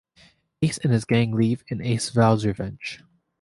[0.63, 3.03] Ace and his gang leave and Ace vows revenge.